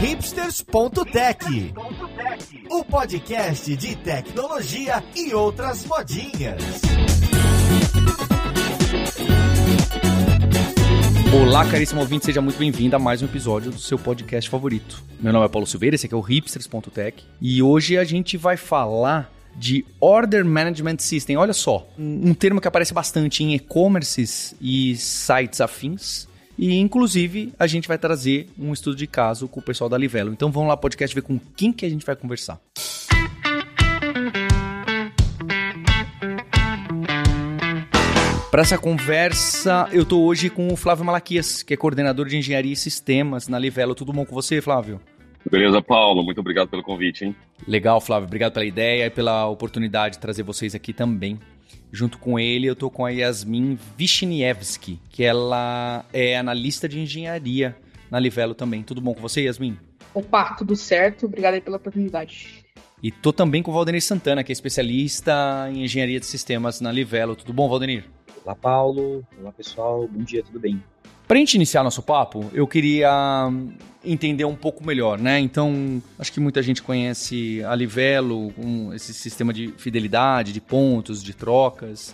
[0.00, 1.74] hipsters.tech,
[2.70, 6.62] o podcast de tecnologia e outras modinhas.
[11.32, 15.02] Olá, caríssimo ouvinte, seja muito bem-vindo a mais um episódio do seu podcast favorito.
[15.20, 18.56] Meu nome é Paulo Silveira, esse aqui é o hipsters.tech e hoje a gente vai
[18.56, 21.36] falar de Order Management System.
[21.36, 26.29] Olha só, um termo que aparece bastante em e-commerces e sites afins.
[26.62, 30.30] E, inclusive, a gente vai trazer um estudo de caso com o pessoal da Livelo.
[30.30, 32.60] Então, vamos lá, podcast, ver com quem que a gente vai conversar.
[38.50, 42.74] Para essa conversa, eu tô hoje com o Flávio Malaquias, que é coordenador de engenharia
[42.74, 43.94] e sistemas na Livelo.
[43.94, 45.00] Tudo bom com você, Flávio?
[45.50, 46.22] Beleza, Paulo.
[46.22, 47.34] Muito obrigado pelo convite, hein?
[47.66, 48.26] Legal, Flávio.
[48.26, 51.38] Obrigado pela ideia e pela oportunidade de trazer vocês aqui também.
[51.92, 57.76] Junto com ele, eu tô com a Yasmin Vishnievski, que ela é analista de engenharia
[58.10, 58.82] na Livelo também.
[58.82, 59.76] Tudo bom com você, Yasmin?
[60.14, 61.26] Opa, tudo certo.
[61.26, 62.64] Obrigado aí pela oportunidade.
[63.02, 66.92] E tô também com o Valdenir Santana, que é especialista em engenharia de sistemas na
[66.92, 67.34] Livelo.
[67.34, 68.04] Tudo bom, Valdenir?
[68.44, 69.26] Olá, Paulo.
[69.38, 70.06] Olá, pessoal.
[70.06, 70.82] Bom dia, tudo bem?
[71.30, 73.70] Para a gente iniciar nosso papo, eu queria hum,
[74.04, 75.38] entender um pouco melhor, né?
[75.38, 81.22] Então, acho que muita gente conhece a Livelo, um, esse sistema de fidelidade, de pontos,
[81.22, 82.12] de trocas.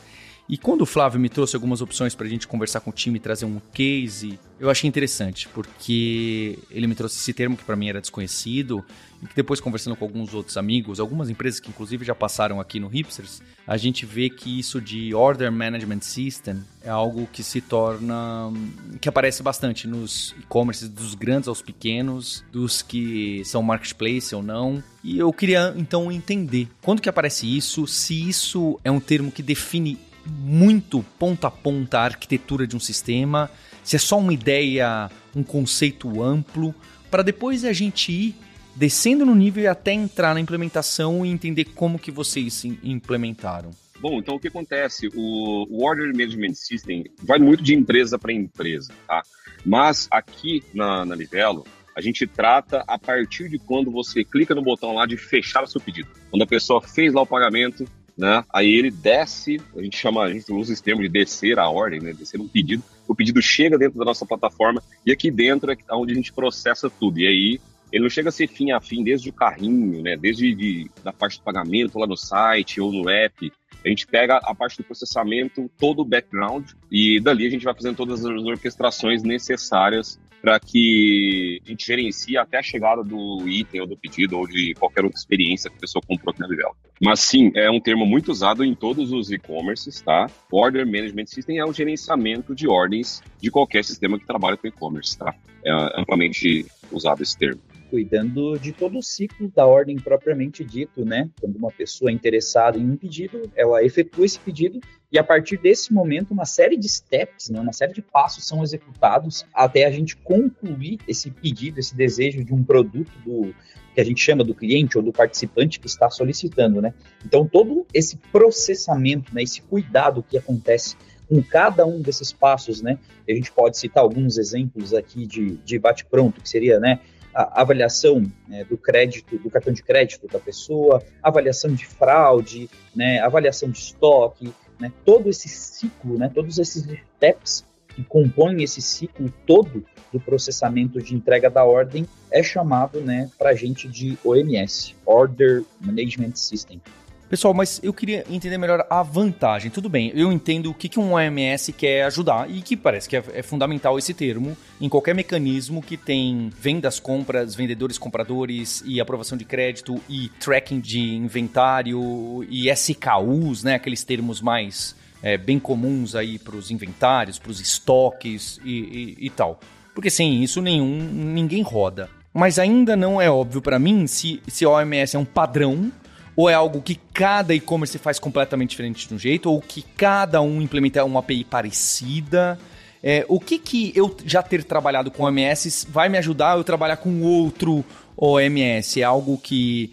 [0.49, 3.17] E quando o Flávio me trouxe algumas opções para a gente conversar com o time
[3.17, 7.75] e trazer um case, eu achei interessante, porque ele me trouxe esse termo que para
[7.75, 8.85] mim era desconhecido,
[9.21, 12.79] e que depois conversando com alguns outros amigos, algumas empresas que inclusive já passaram aqui
[12.79, 17.61] no Hipsters, a gente vê que isso de Order Management System é algo que se
[17.61, 18.53] torna.
[19.01, 24.83] que aparece bastante nos e-commerces, dos grandes aos pequenos, dos que são marketplace ou não.
[25.03, 29.43] E eu queria então entender quando que aparece isso, se isso é um termo que
[29.43, 33.51] define muito ponta a ponta a arquitetura de um sistema,
[33.83, 36.75] se é só uma ideia, um conceito amplo,
[37.11, 38.35] para depois a gente ir
[38.75, 43.71] descendo no nível e até entrar na implementação e entender como que vocês implementaram.
[43.99, 45.09] Bom, então o que acontece?
[45.15, 49.23] O, Order Management System vai muito de empresa para empresa, tá?
[49.65, 51.65] Mas aqui na, na Livelo,
[51.97, 55.67] a gente trata a partir de quando você clica no botão lá de fechar o
[55.67, 56.09] seu pedido.
[56.31, 58.45] Quando a pessoa fez lá o pagamento, né?
[58.53, 62.01] Aí ele desce, a gente chama, a gente usa esse termo de descer a ordem,
[62.01, 62.13] né?
[62.13, 62.83] Descer um pedido.
[63.07, 66.89] O pedido chega dentro da nossa plataforma e aqui dentro é onde a gente processa
[66.89, 67.21] tudo.
[67.21, 67.61] E aí
[67.93, 70.17] ele não chega a ser fim a fim desde o carrinho, né?
[70.17, 73.53] Desde de, da parte do pagamento lá no site ou no app.
[73.85, 77.75] A gente pega a parte do processamento, todo o background, e dali a gente vai
[77.75, 83.81] fazendo todas as orquestrações necessárias para que a gente gerencie até a chegada do item
[83.81, 86.77] ou do pedido ou de qualquer outra experiência que a pessoa comprou aqui na Livelo.
[87.01, 90.31] Mas sim, é um termo muito usado em todos os e-commerces, tá?
[90.51, 95.19] Order Management System é o gerenciamento de ordens de qualquer sistema que trabalha com e-commerce,
[95.19, 95.35] tá?
[95.65, 97.61] É amplamente usado esse termo
[97.91, 101.31] cuidando de todo o ciclo da ordem propriamente dito, né?
[101.41, 104.81] Quando uma pessoa é interessada em um pedido, ela efetua esse pedido
[105.11, 108.63] e a partir desse momento uma série de steps, né, uma série de passos são
[108.63, 113.55] executados até a gente concluir esse pedido, esse desejo de um produto do
[113.95, 116.93] que a gente chama do cliente ou do participante que está solicitando, né?
[117.25, 120.97] Então todo esse processamento, né, esse cuidado que acontece
[121.29, 122.99] com cada um desses passos, né?
[123.29, 127.01] A gente pode citar alguns exemplos aqui de, de bate-pronto, que seria, né?
[127.37, 133.21] A avaliação né, do crédito, do cartão de crédito da pessoa, avaliação de fraude, né,
[133.21, 134.51] avaliação de estoque,
[134.81, 136.83] né, todo esse ciclo, né, todos esses
[137.17, 143.31] steps que compõem esse ciclo todo do processamento de entrega da ordem é chamado né,
[143.39, 146.81] para a gente de OMS, Order Management System.
[147.29, 149.69] Pessoal, mas eu queria entender melhor a vantagem.
[149.69, 153.25] Tudo bem, eu entendo o que, um OMS quer ajudar e que parece que é,
[153.35, 159.37] é, fundamental esse termo em qualquer mecanismo que tem vendas, compras, vendedores, compradores e aprovação
[159.37, 163.75] de crédito e tracking de inventário e SKUs, né?
[163.75, 169.27] Aqueles termos mais é, bem comuns aí para os inventários, para os estoques e, e,
[169.27, 169.59] e tal.
[169.93, 172.09] Porque sem isso nenhum ninguém roda.
[172.33, 175.91] Mas ainda não é óbvio para mim se, se OMS é um padrão
[176.37, 179.51] ou é algo que cada e-commerce faz completamente diferente de um jeito?
[179.51, 182.59] Ou que cada um implementa uma API parecida?
[183.03, 186.65] É, o que que eu já ter trabalhado com OMS vai me ajudar a eu
[186.65, 187.85] trabalhar com outro
[188.17, 189.01] OMS?
[189.01, 189.93] É algo que...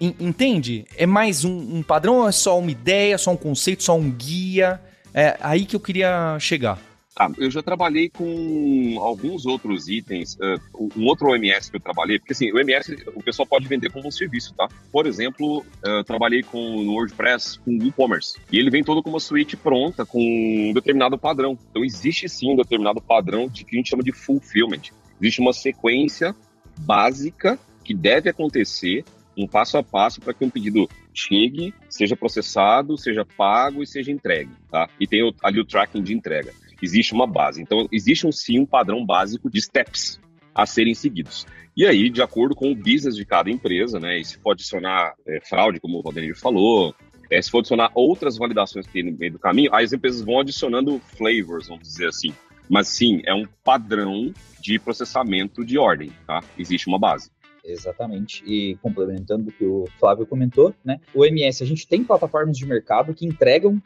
[0.00, 0.86] Entende?
[0.96, 4.10] É mais um, um padrão ou é só uma ideia, só um conceito, só um
[4.10, 4.80] guia?
[5.12, 6.78] É aí que eu queria chegar.
[7.18, 10.36] Ah, eu já trabalhei com alguns outros itens.
[10.36, 13.90] Uh, um outro OMS que eu trabalhei, porque assim, o OMS o pessoal pode vender
[13.90, 14.66] como um serviço, tá?
[14.90, 18.40] Por exemplo, uh, trabalhei com no WordPress com o WooCommerce.
[18.50, 21.58] E ele vem todo com uma suíte pronta, com um determinado padrão.
[21.70, 24.90] Então existe sim um determinado padrão de que a gente chama de fulfillment.
[25.20, 26.34] Existe uma sequência
[26.78, 29.04] básica que deve acontecer,
[29.36, 34.10] um passo a passo, para que um pedido chegue, seja processado, seja pago e seja
[34.10, 34.88] entregue, tá?
[34.98, 36.52] E tem ali o tracking de entrega.
[36.82, 37.62] Existe uma base.
[37.62, 40.20] Então, existe um, sim um padrão básico de steps
[40.54, 41.46] a serem seguidos.
[41.74, 44.18] E aí, de acordo com o business de cada empresa, né?
[44.18, 46.94] E se for adicionar é, fraude, como o Valdenir falou,
[47.30, 50.40] é, se for adicionar outras validações que tem no meio do caminho, as empresas vão
[50.40, 52.34] adicionando flavors, vamos dizer assim.
[52.68, 56.42] Mas sim, é um padrão de processamento de ordem, tá?
[56.58, 57.30] Existe uma base.
[57.64, 58.42] Exatamente.
[58.44, 61.00] E complementando o que o Flávio comentou, né?
[61.14, 63.80] O MS, a gente tem plataformas de mercado que entregam,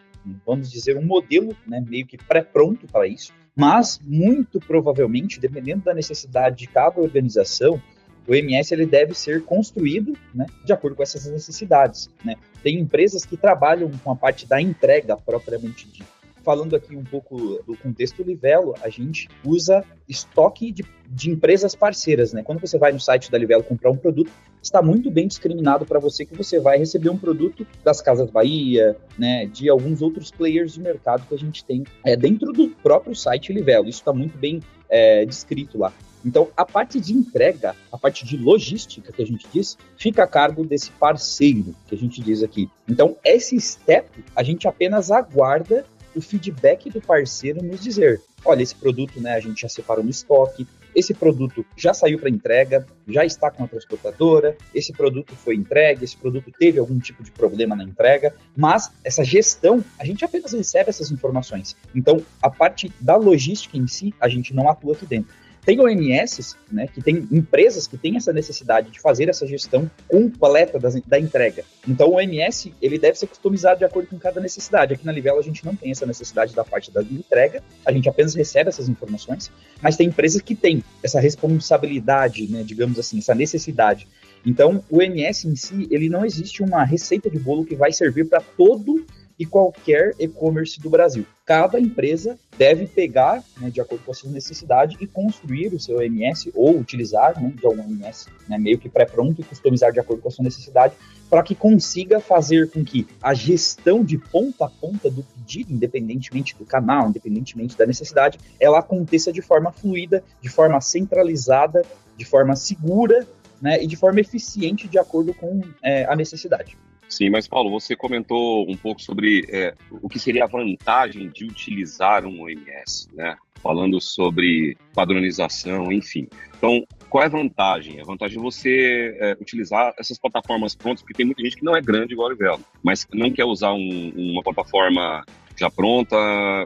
[0.45, 5.95] vamos dizer, um modelo, né, meio que pré-pronto para isso, mas muito provavelmente, dependendo da
[5.95, 7.81] necessidade de cada organização,
[8.29, 12.11] o MS ele deve ser construído né, de acordo com essas necessidades.
[12.25, 12.35] Né?
[12.63, 16.16] Tem empresas que trabalham com a parte da entrega propriamente dita
[16.47, 22.33] falando aqui um pouco do contexto Livelo, a gente usa estoque de, de empresas parceiras,
[22.33, 22.41] né?
[22.45, 24.31] Quando você vai no site da Livelo comprar um produto,
[24.63, 28.97] está muito bem discriminado para você que você vai receber um produto das Casas Bahia,
[29.19, 29.47] né?
[29.47, 33.53] De alguns outros players de mercado que a gente tem é, dentro do próprio site
[33.53, 33.89] Livelo.
[33.89, 35.93] Isso está muito bem é, descrito lá.
[36.25, 40.27] Então, a parte de entrega, a parte de logística que a gente diz, fica a
[40.29, 42.71] cargo desse parceiro que a gente diz aqui.
[42.89, 45.85] Então, esse step a gente apenas aguarda
[46.17, 50.11] o feedback do parceiro nos dizer: olha, esse produto né, a gente já separou no
[50.11, 55.55] estoque, esse produto já saiu para entrega, já está com a transportadora, esse produto foi
[55.55, 60.25] entregue, esse produto teve algum tipo de problema na entrega, mas essa gestão, a gente
[60.25, 61.77] apenas recebe essas informações.
[61.95, 65.35] Então, a parte da logística em si, a gente não atua aqui dentro.
[65.67, 70.79] Tem OMS, né, que tem empresas que têm essa necessidade de fazer essa gestão completa
[70.79, 71.65] das, da entrega.
[71.89, 74.95] Então, o OMS, ele deve ser customizado de acordo com cada necessidade.
[74.95, 78.09] Aqui na Livelo, a gente não tem essa necessidade da parte da entrega, a gente
[78.09, 79.51] apenas recebe essas informações,
[79.83, 84.07] mas tem empresas que têm essa responsabilidade, né, digamos assim, essa necessidade.
[84.47, 88.29] Então, o OMS em si, ele não existe uma receita de bolo que vai servir
[88.29, 89.05] para todo
[89.39, 91.27] e qualquer e-commerce do Brasil.
[91.45, 96.03] Cada empresa deve pegar, né, de acordo com a sua necessidade, e construir o seu
[96.03, 100.23] MS ou utilizar né, de algum MS né, meio que pré-pronto e customizar de acordo
[100.23, 100.95] com a sua necessidade,
[101.29, 106.57] para que consiga fazer com que a gestão de ponta a ponta do pedido, independentemente
[106.57, 111.85] do canal, independentemente da necessidade, ela aconteça de forma fluida, de forma centralizada,
[112.17, 113.27] de forma segura
[113.61, 116.77] né, e de forma eficiente de acordo com é, a necessidade.
[117.09, 121.45] Sim, mas Paulo, você comentou um pouco sobre é, o que seria a vantagem de
[121.45, 123.37] utilizar um OMS, né?
[123.63, 126.29] Falando sobre padronização, enfim.
[126.57, 128.01] Então, qual é a vantagem?
[128.01, 131.77] A vantagem é você é, utilizar essas plataformas prontas, porque tem muita gente que não
[131.77, 135.25] é grande igual a Livelo, mas não quer usar um, uma plataforma
[135.57, 136.17] já pronta,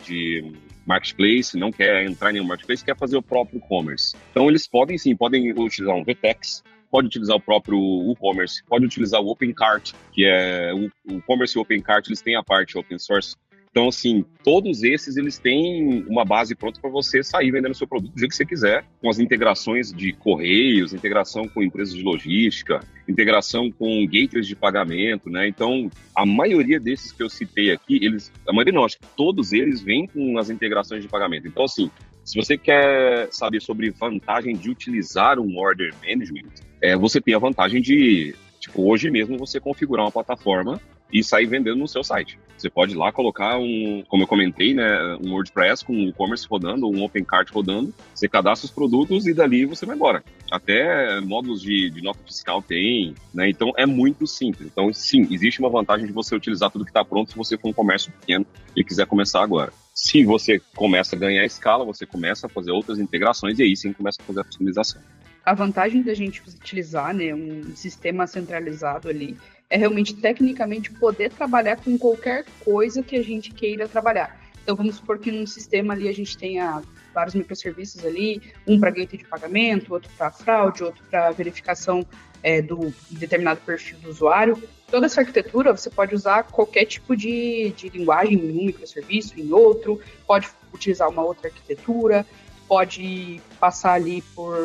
[0.05, 0.53] de
[0.87, 4.17] marketplace, não quer entrar em nenhum marketplace, quer fazer o próprio e-commerce.
[4.31, 9.21] Então, eles podem sim, podem utilizar um VTEX, pode utilizar o próprio WooCommerce, pode utilizar
[9.21, 13.37] o OpenCart, que é o WooCommerce e o OpenCart, eles têm a parte open source.
[13.71, 18.13] Então, assim, todos esses, eles têm uma base pronta para você sair vendendo seu produto
[18.13, 22.81] do jeito que você quiser, com as integrações de correios, integração com empresas de logística,
[23.09, 25.47] integração com gateways de pagamento, né?
[25.47, 29.53] Então, a maioria desses que eu citei aqui, eles, a maioria não, acho que todos
[29.53, 31.47] eles vêm com as integrações de pagamento.
[31.47, 31.89] Então, assim,
[32.25, 36.51] se você quer saber sobre vantagem de utilizar um order management,
[36.83, 40.81] é, você tem a vantagem de, tipo, hoje mesmo você configurar uma plataforma
[41.13, 42.39] e sair vendendo no seu site.
[42.57, 46.47] Você pode ir lá colocar um, como eu comentei, né, um WordPress com um e-commerce
[46.49, 50.23] rodando, um OpenCart rodando, você cadastra os produtos e dali você vai embora.
[50.53, 54.69] Até módulos de, de nota fiscal tem, né, então é muito simples.
[54.71, 57.69] Então, sim, existe uma vantagem de você utilizar tudo que está pronto se você for
[57.69, 58.47] um comércio pequeno
[58.77, 59.73] e quiser começar agora.
[60.03, 63.93] Se você começa a ganhar escala, você começa a fazer outras integrações e aí sim
[63.93, 65.01] começa a fazer a customização
[65.45, 69.37] a vantagem da gente utilizar né, um sistema centralizado ali
[69.69, 74.39] é realmente tecnicamente poder trabalhar com qualquer coisa que a gente queira trabalhar.
[74.63, 76.83] Então vamos supor que num sistema ali a gente tenha
[77.15, 82.07] vários microserviços ali, um para gateway de pagamento, outro para fraude, outro para verificação
[82.43, 84.61] é, do determinado perfil do usuário.
[84.91, 89.53] Toda essa arquitetura você pode usar qualquer tipo de, de linguagem em um microserviço, em
[89.53, 92.27] outro, pode utilizar uma outra arquitetura,
[92.71, 94.57] pode passar ali por,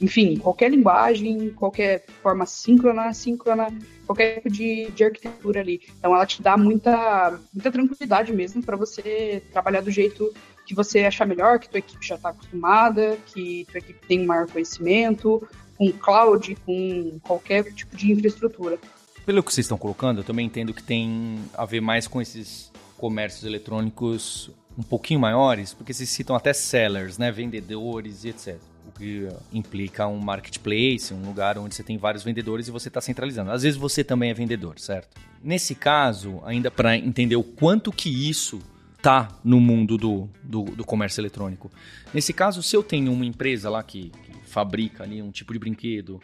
[0.00, 3.68] enfim, qualquer linguagem, qualquer forma síncrona, síncrona,
[4.06, 5.80] qualquer tipo de, de arquitetura ali.
[5.98, 10.32] Então ela te dá muita, muita tranquilidade mesmo para você trabalhar do jeito
[10.66, 14.26] que você achar melhor, que tua equipe já está acostumada, que tua equipe tem um
[14.26, 15.46] maior conhecimento,
[15.78, 18.78] com cloud, com qualquer tipo de infraestrutura.
[19.28, 22.72] Pelo que vocês estão colocando, eu também entendo que tem a ver mais com esses
[22.96, 28.56] comércios eletrônicos um pouquinho maiores, porque vocês citam até sellers, né, vendedores e etc.
[28.86, 33.02] o que implica um marketplace, um lugar onde você tem vários vendedores e você está
[33.02, 33.50] centralizando.
[33.50, 35.14] Às vezes você também é vendedor, certo?
[35.44, 38.62] Nesse caso, ainda para entender o quanto que isso
[39.02, 41.70] tá no mundo do, do, do, comércio eletrônico.
[42.14, 45.58] Nesse caso, se eu tenho uma empresa lá que, que fabrica ali um tipo de
[45.58, 46.18] brinquedo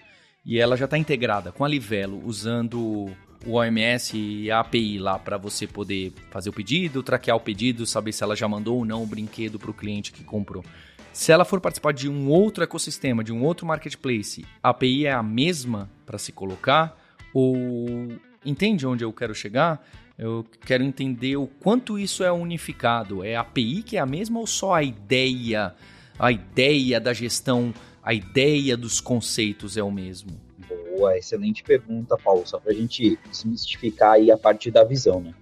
[0.44, 3.10] e ela já está integrada com a Livelo usando
[3.46, 7.86] o OMS e a API lá para você poder fazer o pedido, traquear o pedido,
[7.86, 10.64] saber se ela já mandou ou não o brinquedo para o cliente que comprou.
[11.12, 15.12] Se ela for participar de um outro ecossistema, de um outro marketplace, a API é
[15.12, 16.98] a mesma para se colocar?
[17.32, 18.08] Ou
[18.44, 19.86] entende onde eu quero chegar?
[20.18, 23.24] Eu quero entender o quanto isso é unificado.
[23.24, 25.74] É a API que é a mesma ou só a ideia,
[26.18, 27.72] a ideia da gestão,
[28.04, 30.30] a ideia dos conceitos é o mesmo?
[30.68, 35.34] Boa, excelente pergunta, Paulo, só para a gente desmistificar aí a parte da visão, né?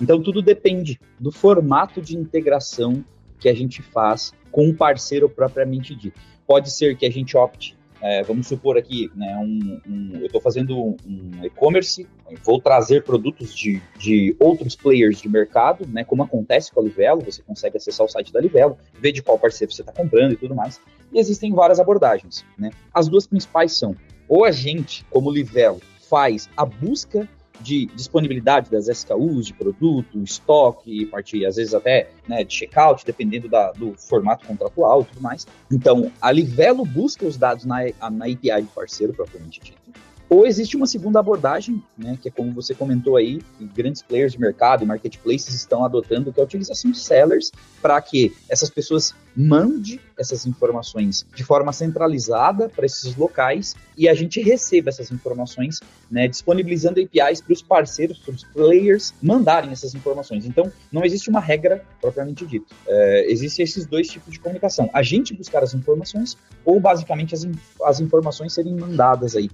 [0.00, 3.02] Então, tudo depende do formato de integração
[3.38, 6.20] que a gente faz com o parceiro propriamente dito.
[6.46, 10.40] Pode ser que a gente opte, é, vamos supor aqui, né, um, um, eu estou
[10.40, 12.06] fazendo um e-commerce,
[12.42, 17.22] vou trazer produtos de, de outros players de mercado, né, como acontece com a Livelo,
[17.22, 20.36] você consegue acessar o site da Livelo, ver de qual parceiro você está comprando e
[20.36, 20.80] tudo mais.
[21.12, 22.44] E existem várias abordagens.
[22.58, 22.70] Né?
[22.92, 23.94] As duas principais são
[24.28, 27.28] ou a gente, como Livelo, faz a busca
[27.60, 33.48] de disponibilidade das SKUs, de produto, estoque, partir às vezes até né, de checkout, dependendo
[33.48, 35.46] da, do formato contratual e tudo mais.
[35.70, 39.78] Então, a Livelo busca os dados na, na API do parceiro, propriamente dito.
[40.30, 43.42] Ou existe uma segunda abordagem, né, que é como você comentou aí,
[43.74, 47.50] grandes players de mercado e marketplaces estão adotando, que é a utilização de sellers
[47.82, 54.14] para que essas pessoas mandem essas informações de forma centralizada para esses locais e a
[54.14, 59.96] gente receba essas informações, né, disponibilizando APIs para os parceiros, para os players mandarem essas
[59.96, 60.46] informações.
[60.46, 62.72] Então, não existe uma regra propriamente dita.
[62.86, 64.88] É, Existem esses dois tipos de comunicação.
[64.92, 67.48] A gente buscar as informações ou basicamente as,
[67.82, 69.50] as informações serem mandadas aí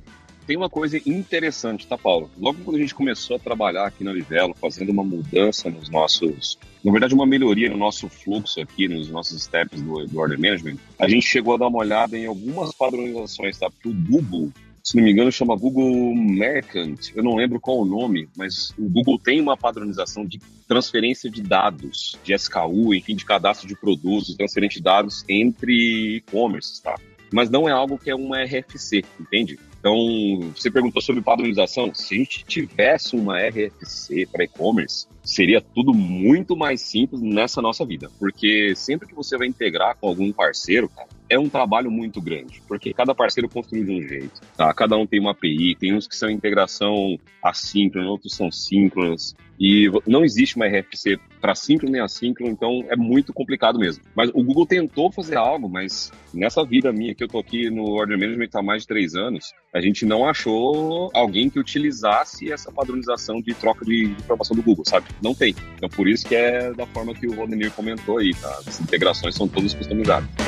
[0.46, 2.30] tem uma coisa interessante, tá, Paulo?
[2.38, 6.58] Logo quando a gente começou a trabalhar aqui na Livelo, fazendo uma mudança nos nossos.
[6.84, 10.76] Na verdade, uma melhoria no nosso fluxo aqui, nos nossos steps do, do Order Management,
[10.98, 13.68] a gente chegou a dar uma olhada em algumas padronizações, tá?
[13.68, 14.52] Porque o Google,
[14.84, 17.10] se não me engano, chama Google Merchant.
[17.14, 20.38] Eu não lembro qual o nome, mas o Google tem uma padronização de
[20.68, 26.80] transferência de dados, de SKU, enfim, de cadastro de produtos, transferência de dados entre e-commerce,
[26.80, 26.94] tá?
[27.32, 29.58] Mas não é algo que é uma RFC, entende?
[29.86, 31.94] Então, você perguntou sobre padronização.
[31.94, 37.86] Se a gente tivesse uma RFC para e-commerce, seria tudo muito mais simples nessa nossa
[37.86, 38.10] vida.
[38.18, 42.62] Porque sempre que você vai integrar com algum parceiro, cara, é um trabalho muito grande,
[42.68, 44.72] porque cada parceiro construiu de um jeito, tá?
[44.72, 49.90] Cada um tem uma API, tem uns que são integração assíncrona, outros são síncronas, e
[50.06, 54.04] não existe uma RFC para síncrono nem assíncrono, então é muito complicado mesmo.
[54.14, 57.84] Mas o Google tentou fazer algo, mas nessa vida minha, que eu tô aqui no
[57.84, 62.70] Order Management há mais de três anos, a gente não achou alguém que utilizasse essa
[62.70, 65.06] padronização de troca de informação do Google, sabe?
[65.22, 65.54] Não tem.
[65.76, 68.60] Então por isso que é da forma que o Valdemir comentou aí, tá?
[68.66, 70.45] As integrações são todas customizadas.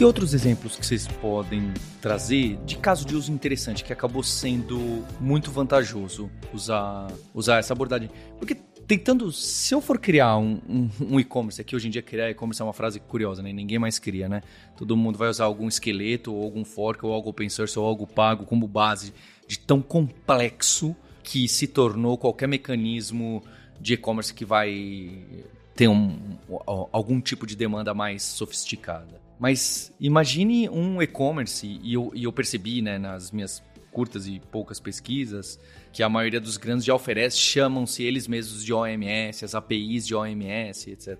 [0.00, 5.04] Que outros exemplos que vocês podem trazer de caso de uso interessante que acabou sendo
[5.20, 8.08] muito vantajoso usar, usar essa abordagem?
[8.38, 12.30] Porque tentando, se eu for criar um, um, um e-commerce, aqui hoje em dia criar
[12.30, 13.52] e-commerce é uma frase curiosa, né?
[13.52, 14.42] Ninguém mais cria, né?
[14.74, 18.06] Todo mundo vai usar algum esqueleto, ou algum fork, ou algo open source, ou algo
[18.06, 19.12] pago como base
[19.46, 23.44] de tão complexo que se tornou qualquer mecanismo
[23.78, 25.26] de e-commerce que vai
[25.76, 26.38] ter um,
[26.90, 29.28] algum tipo de demanda mais sofisticada.
[29.40, 34.78] Mas imagine um e-commerce, e eu, e eu percebi né, nas minhas curtas e poucas
[34.78, 35.58] pesquisas,
[35.90, 40.14] que a maioria dos grandes já oferece, chamam-se eles mesmos de OMS, as APIs de
[40.14, 41.18] OMS, etc.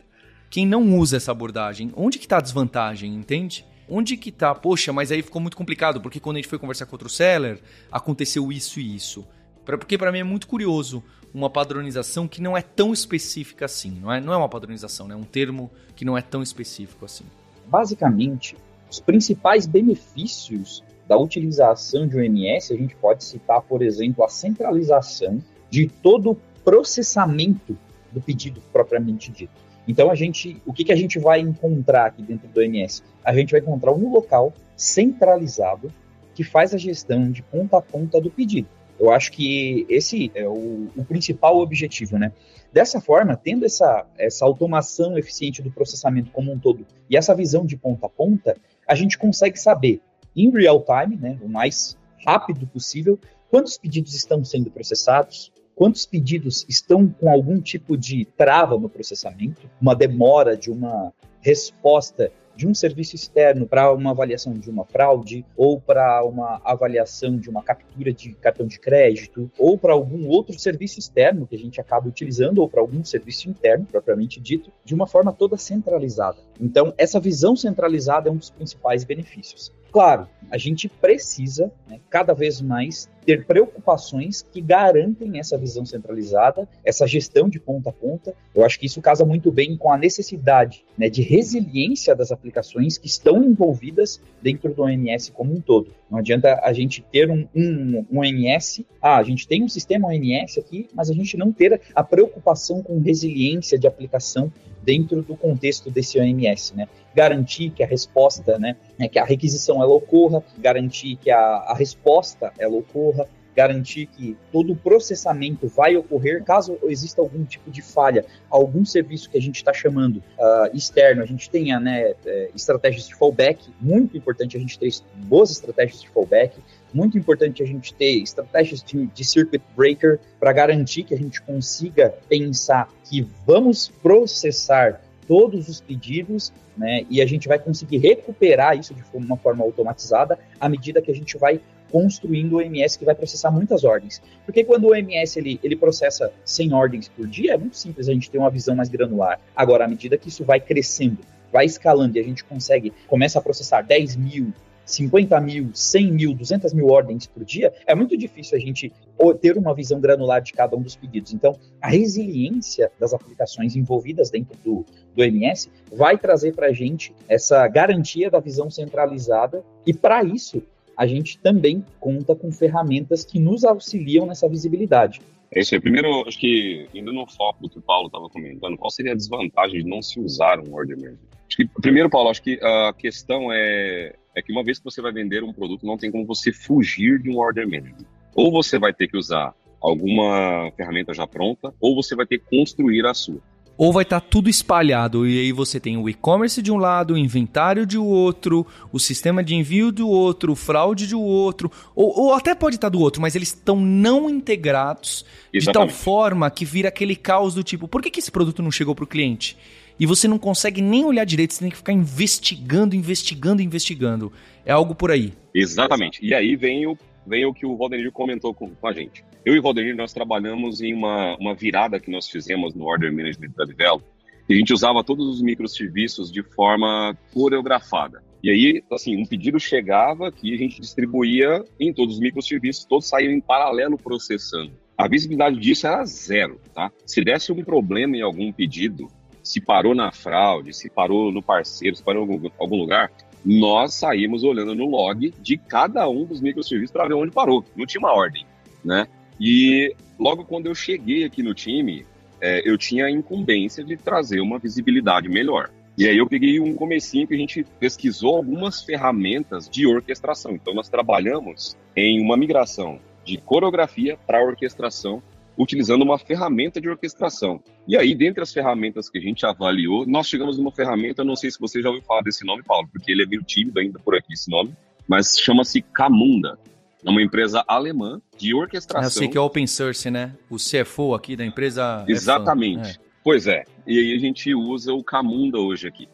[0.51, 3.65] Quem não usa essa abordagem, onde que está a desvantagem, entende?
[3.89, 4.55] Onde que está?
[4.55, 7.59] Poxa, mas aí ficou muito complicado, porque quando a gente foi conversar com outro seller,
[7.91, 9.27] aconteceu isso e isso.
[9.65, 13.99] Porque para mim é muito curioso uma padronização que não é tão específica assim.
[13.99, 15.15] Não é, não é uma padronização, né?
[15.15, 17.25] é um termo que não é tão específico assim.
[17.71, 18.57] Basicamente,
[18.91, 25.41] os principais benefícios da utilização de OMS, a gente pode citar, por exemplo, a centralização
[25.71, 27.79] de todo o processamento
[28.13, 29.53] do pedido propriamente dito.
[29.87, 33.03] Então a gente, o que, que a gente vai encontrar aqui dentro do OMS?
[33.25, 35.93] A gente vai encontrar um local centralizado
[36.35, 38.69] que faz a gestão de ponta a ponta do pedido.
[39.01, 42.33] Eu acho que esse é o, o principal objetivo, né?
[42.71, 47.65] Dessa forma, tendo essa, essa automação eficiente do processamento como um todo e essa visão
[47.65, 50.01] de ponta a ponta, a gente consegue saber
[50.37, 53.19] em real time, né, o mais rápido possível,
[53.51, 59.69] quantos pedidos estão sendo processados, quantos pedidos estão com algum tipo de trava no processamento,
[59.81, 65.45] uma demora de uma resposta de um serviço externo para uma avaliação de uma fraude,
[65.57, 70.59] ou para uma avaliação de uma captura de cartão de crédito, ou para algum outro
[70.59, 74.95] serviço externo que a gente acaba utilizando, ou para algum serviço interno, propriamente dito, de
[74.95, 76.39] uma forma toda centralizada.
[76.61, 79.73] Então, essa visão centralizada é um dos principais benefícios.
[79.93, 86.69] Claro, a gente precisa né, cada vez mais ter preocupações que garantem essa visão centralizada,
[86.85, 88.35] essa gestão de ponta a ponta.
[88.55, 92.99] Eu acho que isso casa muito bem com a necessidade né, de resiliência das aplicações
[92.99, 95.93] que estão envolvidas dentro do OMS como um todo.
[96.11, 100.09] Não adianta a gente ter um, um, um OMS, ah, a gente tem um sistema
[100.09, 105.37] OMS aqui, mas a gente não ter a preocupação com resiliência de aplicação dentro do
[105.37, 106.89] contexto desse OMS, né?
[107.15, 111.75] Garantir que a resposta, né, é que a requisição ela ocorra, garantir que a, a
[111.75, 117.83] resposta ela ocorra, garantir que todo o processamento vai ocorrer caso exista algum tipo de
[117.83, 122.51] falha, algum serviço que a gente está chamando uh, externo, a gente tenha né, é,
[122.55, 126.57] estratégias de fallback, muito importante a gente ter boas estratégias de fallback,
[126.93, 131.41] muito importante a gente ter estratégias de, de circuit breaker para garantir que a gente
[131.43, 138.77] consiga pensar que vamos processar todos os pedidos, né, e a gente vai conseguir recuperar
[138.77, 143.05] isso de uma forma automatizada à medida que a gente vai construindo o MS que
[143.05, 144.23] vai processar muitas ordens.
[144.45, 148.13] Porque quando o MS ele, ele processa 100 ordens por dia, é muito simples a
[148.13, 149.41] gente ter uma visão mais granular.
[149.55, 151.19] Agora, à medida que isso vai crescendo,
[151.53, 154.53] vai escalando e a gente consegue, começa a processar 10 mil,
[154.91, 158.93] 50 mil, 100 mil, 200 mil ordens por dia, é muito difícil a gente
[159.41, 161.33] ter uma visão granular de cada um dos pedidos.
[161.33, 167.15] Então, a resiliência das aplicações envolvidas dentro do, do MS vai trazer para a gente
[167.29, 170.63] essa garantia da visão centralizada, e para isso,
[170.97, 175.21] a gente também conta com ferramentas que nos auxiliam nessa visibilidade.
[175.53, 175.81] É isso aí.
[175.81, 179.17] Primeiro, acho que, indo no foco do que o Paulo estava comentando, qual seria a
[179.17, 181.29] desvantagem de não se usar um Order Management?
[181.49, 185.03] Acho que, primeiro, Paulo, acho que a questão é é que uma vez que você
[185.03, 188.07] vai vender um produto, não tem como você fugir de um order management.
[188.35, 192.59] Ou você vai ter que usar alguma ferramenta já pronta, ou você vai ter que
[192.59, 193.41] construir a sua.
[193.77, 197.15] Ou vai estar tá tudo espalhado e aí você tem o e-commerce de um lado,
[197.15, 202.27] o inventário de outro, o sistema de envio do outro, o fraude de outro, ou,
[202.27, 205.65] ou até pode estar tá do outro, mas eles estão não integrados Exatamente.
[205.65, 208.71] de tal forma que vira aquele caos do tipo, por que, que esse produto não
[208.71, 209.57] chegou para o cliente?
[210.01, 214.33] E você não consegue nem olhar direito, você tem que ficar investigando, investigando, investigando.
[214.65, 215.35] É algo por aí.
[215.55, 216.25] Exatamente.
[216.25, 219.23] E aí vem o, vem o que o Valdenir comentou com, com a gente.
[219.45, 223.13] Eu e o Valdenir, nós trabalhamos em uma, uma virada que nós fizemos no Order
[223.13, 224.03] Management da Livelo,
[224.49, 228.23] e a gente usava todos os microserviços de forma coreografada.
[228.43, 233.07] E aí, assim, um pedido chegava que a gente distribuía em todos os microserviços, todos
[233.07, 234.73] saíam em paralelo processando.
[234.97, 236.91] A visibilidade disso era zero, tá?
[237.07, 239.09] Se desse um problema em algum pedido,
[239.51, 243.11] se parou na fraude, se parou no parceiro, se parou em algum, lugar,
[243.45, 247.65] nós saímos olhando no log de cada um dos microserviços para ver onde parou.
[247.75, 248.47] Não tinha uma ordem,
[248.85, 249.09] né?
[249.41, 252.07] E logo quando eu cheguei aqui no time,
[252.41, 255.71] é, eu tinha a incumbência de trazer uma visibilidade melhor.
[255.99, 260.53] E aí eu peguei um comecinho que a gente pesquisou algumas ferramentas de orquestração.
[260.53, 265.21] Então nós trabalhamos em uma migração de coreografia para orquestração
[265.61, 267.63] utilizando uma ferramenta de orquestração.
[267.87, 271.51] E aí, dentre as ferramentas que a gente avaliou, nós chegamos numa ferramenta, não sei
[271.51, 274.15] se você já ouviu falar desse nome, Paulo, porque ele é meio tímido ainda por
[274.17, 274.75] aqui, esse nome,
[275.07, 276.59] mas chama-se Camunda.
[277.05, 279.07] É uma empresa alemã de orquestração.
[279.07, 280.35] Eu sei que é open source, né?
[280.49, 282.05] O CFO aqui da empresa.
[282.09, 282.91] É Exatamente.
[282.91, 283.65] É pois é.
[283.87, 286.09] E aí a gente usa o Camunda hoje aqui.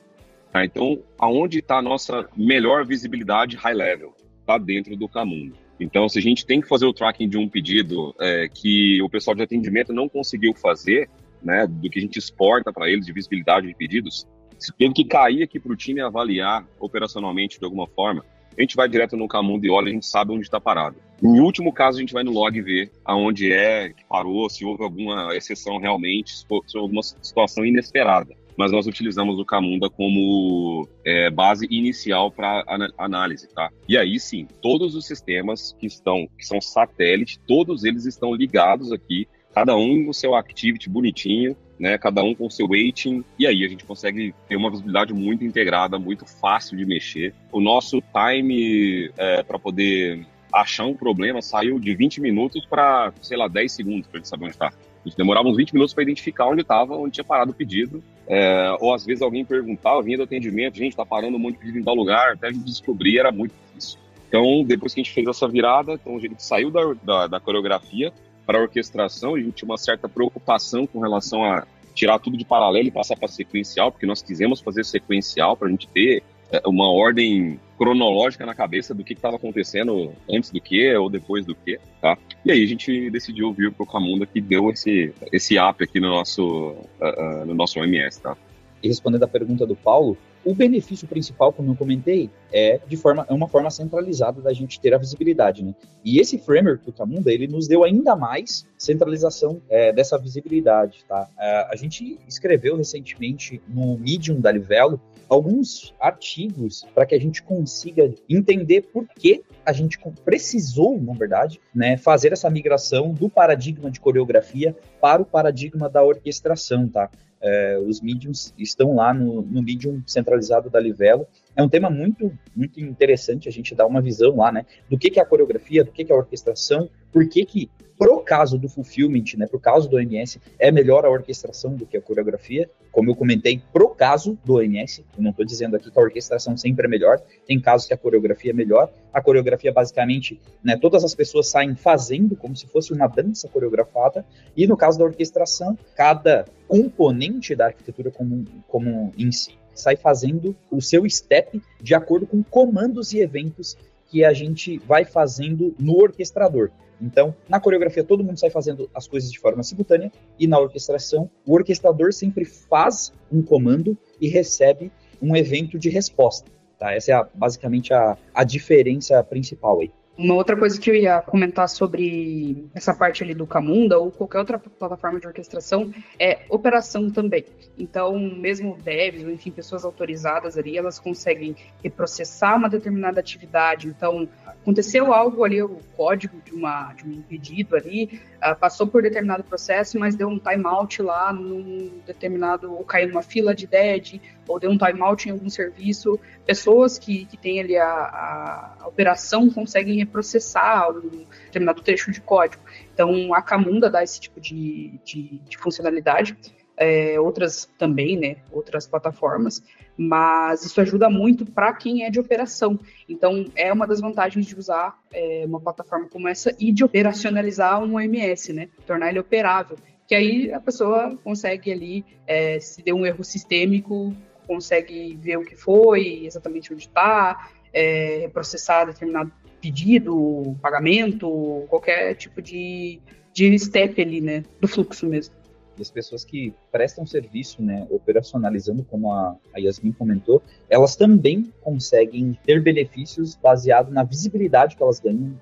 [0.53, 0.65] Tá?
[0.65, 4.15] Então, aonde está a nossa melhor visibilidade high level?
[4.41, 5.66] Está dentro do Camunda.
[5.79, 9.09] Então, se a gente tem que fazer o tracking de um pedido é, que o
[9.09, 11.09] pessoal de atendimento não conseguiu fazer,
[11.43, 14.27] né, do que a gente exporta para eles de visibilidade de pedidos,
[14.59, 18.25] se teve que cair aqui para o time avaliar operacionalmente de alguma forma,
[18.57, 20.97] a gente vai direto no Camundo e olha, a gente sabe onde está parado.
[21.23, 24.83] Em último caso, a gente vai no log ver aonde é que parou, se houve
[24.83, 31.31] alguma exceção realmente, se houve alguma situação inesperada mas nós utilizamos o Camunda como é,
[31.31, 32.65] base inicial para
[32.99, 33.71] análise, tá?
[33.89, 38.93] E aí sim, todos os sistemas que estão, que são satélite, todos eles estão ligados
[38.93, 41.99] aqui, cada um no seu activity bonitinho, né?
[41.99, 45.99] Cada um com seu weighting, e aí a gente consegue ter uma visibilidade muito integrada,
[45.99, 47.35] muito fácil de mexer.
[47.53, 53.37] O nosso time é, para poder achar um problema saiu de 20 minutos para, sei
[53.37, 54.73] lá, 10 segundos para gente saber onde está.
[55.07, 58.03] A gente demorava uns 20 minutos para identificar onde estava, onde tinha parado o pedido.
[58.27, 61.61] É, ou às vezes alguém perguntava, vinha do atendimento, gente, está parando um monte de
[61.61, 64.01] pedido em tal lugar, até a gente descobrir, era muito difícil.
[64.29, 67.41] Então, depois que a gente fez essa virada, então a gente saiu da, da, da
[67.41, 68.13] coreografia
[68.45, 71.65] para a orquestração, a gente tinha uma certa preocupação com relação a
[71.95, 75.71] tirar tudo de paralelo e passar para sequencial, porque nós quisemos fazer sequencial para a
[75.71, 80.95] gente ter é, uma ordem cronológica na cabeça do que estava acontecendo antes do que
[80.97, 82.17] ou depois do que, tá?
[82.45, 86.09] E aí a gente decidiu vir pro Camunda que deu esse esse app aqui no
[86.09, 88.37] nosso uh, uh, no nosso OMS, tá?
[88.83, 93.27] E respondendo a pergunta do Paulo, o benefício principal, como eu comentei, é de forma
[93.29, 95.75] é uma forma centralizada da gente ter a visibilidade, né?
[96.05, 101.29] E esse framework do Camunda ele nos deu ainda mais centralização é, dessa visibilidade, tá?
[101.39, 107.43] É, a gente escreveu recentemente no Medium da Livelo alguns artigos para que a gente
[107.43, 113.91] consiga entender por que a gente precisou, na verdade, né, fazer essa migração do paradigma
[113.91, 117.11] de coreografia para o paradigma da orquestração, tá?
[117.41, 121.27] É, os mediums estão lá no, no medium centralizado da Livelo.
[121.57, 124.67] É um tema muito, muito interessante a gente dar uma visão lá, né?
[124.91, 127.71] Do que, que é a coreografia, do que, que é a orquestração, por que, que
[127.99, 131.97] pro caso do fulfillment, né, pro caso do OMS, é melhor a orquestração do que
[131.97, 132.69] a coreografia.
[132.93, 136.59] Como eu comentei, pro caso do OMS, eu não estou dizendo aqui que a orquestração
[136.59, 138.93] sempre é melhor, tem casos que a coreografia é melhor.
[139.13, 144.27] A coreografia, basicamente, né, todas as pessoas saem fazendo como se fosse uma dança coreografada,
[144.55, 150.57] e no caso da orquestração, cada componente da arquitetura como, como em si sai fazendo
[150.71, 153.77] o seu step de acordo com comandos e eventos
[154.09, 156.71] que a gente vai fazendo no orquestrador.
[157.01, 161.31] Então, na coreografia, todo mundo sai fazendo as coisas de forma simultânea, e na orquestração,
[161.45, 166.51] o orquestrador sempre faz um comando e recebe um evento de resposta.
[166.79, 166.93] Tá?
[166.93, 169.91] Essa é a, basicamente a, a diferença principal aí.
[170.19, 174.39] Uma outra coisa que eu ia comentar sobre essa parte ali do Camunda ou qualquer
[174.39, 177.45] outra plataforma de orquestração é operação também.
[177.79, 183.89] Então, mesmo devs, ou enfim, pessoas autorizadas ali, elas conseguem reprocessar uma determinada atividade.
[183.89, 189.03] Então, aconteceu algo ali, o código de, uma, de um pedido ali, uh, passou por
[189.03, 194.19] determinado processo, mas deu um timeout lá num determinado, ou caiu numa fila de dead,
[194.49, 196.19] ou deu um timeout em algum serviço.
[196.45, 202.21] Pessoas que, que têm ali a, a, a operação conseguem reprocessar um determinado trecho de
[202.21, 202.63] código.
[202.93, 206.37] Então, a Camunda dá esse tipo de, de, de funcionalidade.
[206.79, 208.37] É, outras também, né?
[208.53, 209.63] Outras plataformas,
[209.97, 212.79] mas isso ajuda muito para quem é de operação.
[213.09, 217.83] Então, é uma das vantagens de usar é, uma plataforma como essa e de operacionalizar
[217.83, 218.69] um OMS, né?
[218.87, 219.79] Tornar ele operável.
[220.07, 224.15] Que aí a pessoa consegue ali, é, se deu um erro sistêmico,
[224.47, 232.41] consegue ver o que foi, exatamente onde está, é, processar determinado pedido, pagamento, qualquer tipo
[232.41, 233.01] de,
[233.33, 235.35] de step ali, né, do fluxo mesmo.
[235.79, 242.37] E as pessoas que prestam serviço, né, operacionalizando, como a, Yasmin comentou, elas também conseguem
[242.45, 245.35] ter benefícios baseado na visibilidade que elas ganham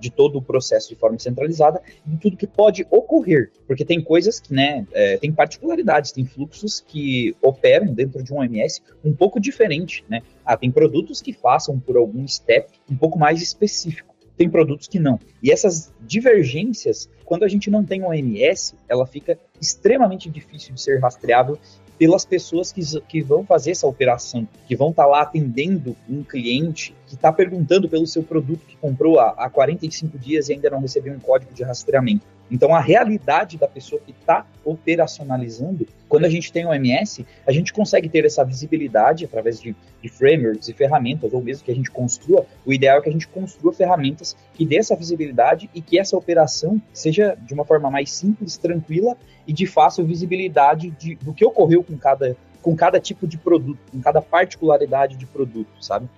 [0.00, 3.52] de todo o processo de forma centralizada e de tudo que pode ocorrer.
[3.66, 8.38] Porque tem coisas que, né, é, tem particularidades, tem fluxos que operam dentro de um
[8.38, 10.22] OMS um pouco diferente, né?
[10.44, 14.15] Ah, tem produtos que façam por algum step um pouco mais específico.
[14.36, 15.18] Tem produtos que não.
[15.42, 20.80] E essas divergências, quando a gente não tem um OMS, ela fica extremamente difícil de
[20.80, 21.58] ser rastreável
[21.98, 26.22] pelas pessoas que, que vão fazer essa operação, que vão estar tá lá atendendo um
[26.22, 30.68] cliente que está perguntando pelo seu produto que comprou há, há 45 dias e ainda
[30.68, 32.26] não recebeu um código de rastreamento.
[32.50, 37.52] Então, a realidade da pessoa que está operacionalizando, quando a gente tem o MS, a
[37.52, 41.74] gente consegue ter essa visibilidade através de, de, frameworks e ferramentas, ou mesmo que a
[41.74, 42.46] gente construa.
[42.64, 46.16] O ideal é que a gente construa ferramentas que dê essa visibilidade e que essa
[46.16, 51.44] operação seja de uma forma mais simples, tranquila e de fácil visibilidade de, do que
[51.44, 56.08] ocorreu com cada, com cada tipo de produto, com cada particularidade de produto, sabe?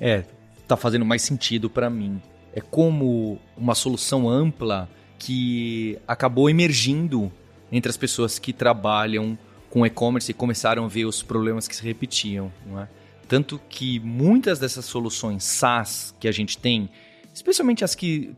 [0.00, 0.24] É,
[0.68, 2.20] tá fazendo mais sentido para mim.
[2.54, 4.88] É como uma solução ampla
[5.22, 7.30] que acabou emergindo
[7.70, 9.38] entre as pessoas que trabalham
[9.70, 12.88] com e-commerce e começaram a ver os problemas que se repetiam, não é?
[13.28, 16.90] Tanto que muitas dessas soluções SaaS que a gente tem,
[17.32, 18.34] especialmente as que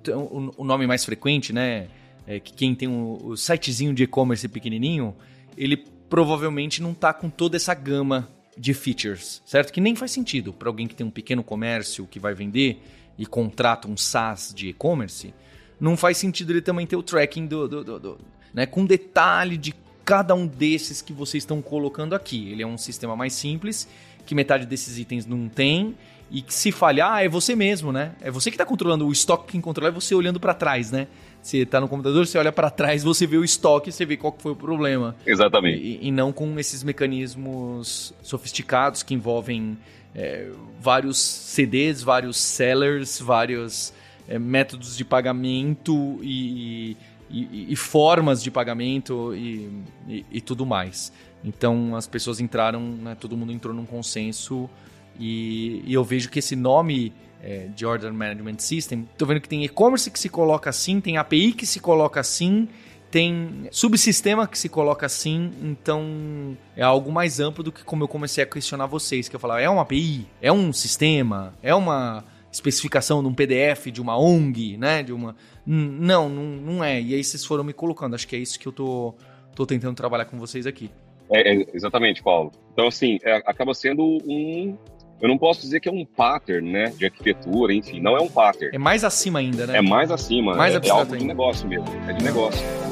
[0.56, 1.88] o nome mais frequente, né,
[2.26, 5.16] é, que quem tem o, o sitezinho de e-commerce pequenininho,
[5.56, 5.78] ele
[6.10, 9.72] provavelmente não está com toda essa gama de features, certo?
[9.72, 12.78] Que nem faz sentido para alguém que tem um pequeno comércio que vai vender
[13.16, 15.32] e contrata um SaaS de e-commerce.
[15.80, 18.18] Não faz sentido ele também ter o tracking do, do, do, do
[18.52, 22.50] né, com detalhe de cada um desses que vocês estão colocando aqui.
[22.50, 23.88] Ele é um sistema mais simples,
[24.24, 25.94] que metade desses itens não tem
[26.30, 28.12] e que se falhar é você mesmo, né?
[28.20, 31.06] É você que está controlando o estoque, quem controla é você olhando para trás, né?
[31.42, 34.34] Você está no computador, você olha para trás, você vê o estoque, você vê qual
[34.38, 35.14] foi o problema.
[35.26, 35.78] Exatamente.
[35.78, 39.76] E, e não com esses mecanismos sofisticados que envolvem
[40.14, 40.48] é,
[40.80, 43.92] vários CDs, vários sellers, vários
[44.28, 46.96] é, métodos de pagamento e,
[47.30, 49.70] e, e formas de pagamento e,
[50.08, 51.12] e, e, tudo mais.
[51.44, 54.68] Então as pessoas entraram, né, todo mundo entrou num consenso
[55.18, 59.64] e, eu vejo que esse nome é, de Order Management System, estou vendo que tem
[59.64, 62.68] e-commerce que se coloca assim, tem API que se coloca assim,
[63.10, 68.08] tem subsistema que se coloca assim, então é algo mais amplo do que como eu
[68.08, 72.24] comecei a questionar vocês, que eu falava, é uma API, é um sistema, é uma
[72.54, 75.34] especificação de um PDF de uma ONG, né, de uma
[75.66, 77.00] não, não, não é.
[77.00, 79.14] E aí vocês foram me colocando, acho que é isso que eu tô
[79.54, 80.90] tô tentando trabalhar com vocês aqui.
[81.30, 82.52] É, é, exatamente, Paulo.
[82.72, 84.76] Então, assim, é, acaba sendo um.
[85.20, 86.92] Eu não posso dizer que é um pattern, né?
[86.96, 88.74] De arquitetura, enfim, não é um pattern.
[88.74, 89.78] É mais acima ainda, né?
[89.78, 90.54] É mais acima.
[90.54, 91.86] Mais é, é algo de negócio mesmo.
[92.08, 92.83] É de negócio.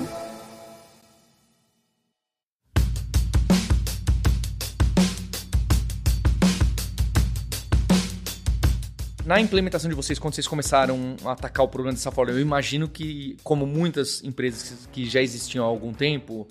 [9.32, 12.86] Na implementação de vocês, quando vocês começaram a atacar o problema dessa forma, eu imagino
[12.86, 16.46] que, como muitas empresas que já existiam há algum tempo,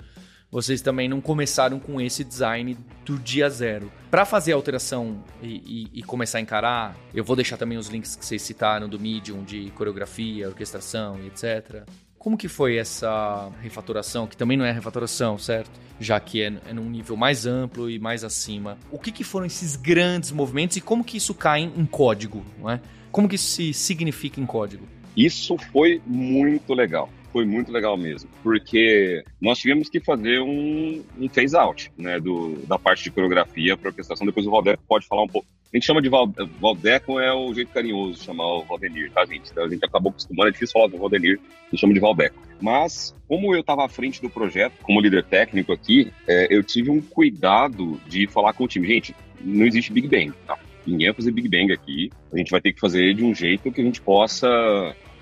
[0.50, 3.92] vocês também não começaram com esse design do dia zero.
[4.10, 7.88] Para fazer a alteração e, e, e, começar a encarar, eu vou deixar também os
[7.88, 11.88] links que vocês citaram do Medium, de coreografia, orquestração e etc.
[12.22, 15.72] Como que foi essa refatoração, que também não é refatoração, certo?
[16.00, 18.78] Já que é, é num nível mais amplo e mais acima.
[18.92, 22.70] O que, que foram esses grandes movimentos e como que isso cai em código, não
[22.70, 22.80] é?
[23.12, 24.88] Como que isso se significa em código?
[25.18, 31.30] Isso foi muito legal foi muito legal mesmo, porque nós tivemos que fazer um, um
[31.30, 34.28] phase out, né, do, da parte de coreografia para orquestração.
[34.28, 35.48] Depois o Valdeco pode falar um pouco.
[35.74, 36.30] A gente chama de Val,
[36.60, 39.50] Valdeco é o jeito carinhoso chamar o Valdenir, tá, gente?
[39.50, 42.36] Então, a gente acabou acostumando, é difícil falar do a gente chama de Valdeco.
[42.60, 46.90] Mas, como eu estava à frente do projeto, como líder técnico aqui, é, eu tive
[46.90, 48.86] um cuidado de falar com o time.
[48.86, 50.60] Gente, não existe Big Bang, tá?
[50.86, 52.12] Ninguém vai fazer Big Bang aqui.
[52.34, 54.50] A gente vai ter que fazer de um jeito que a gente possa